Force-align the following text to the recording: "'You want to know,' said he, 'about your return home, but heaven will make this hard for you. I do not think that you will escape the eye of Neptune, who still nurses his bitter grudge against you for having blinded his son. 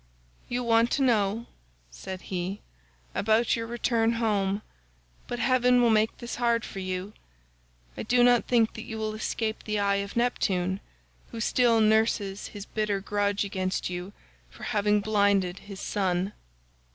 "'You 0.49 0.63
want 0.63 0.89
to 0.93 1.03
know,' 1.03 1.45
said 1.91 2.21
he, 2.21 2.59
'about 3.13 3.55
your 3.55 3.67
return 3.67 4.13
home, 4.13 4.63
but 5.27 5.37
heaven 5.37 5.79
will 5.79 5.91
make 5.91 6.17
this 6.17 6.37
hard 6.37 6.65
for 6.65 6.79
you. 6.79 7.13
I 7.95 8.01
do 8.01 8.23
not 8.23 8.45
think 8.47 8.73
that 8.73 8.81
you 8.85 8.97
will 8.97 9.13
escape 9.13 9.63
the 9.63 9.77
eye 9.77 9.97
of 9.97 10.15
Neptune, 10.17 10.79
who 11.31 11.39
still 11.39 11.79
nurses 11.81 12.47
his 12.47 12.65
bitter 12.65 12.99
grudge 12.99 13.45
against 13.45 13.91
you 13.91 14.11
for 14.49 14.63
having 14.63 15.01
blinded 15.01 15.59
his 15.59 15.79
son. 15.79 16.33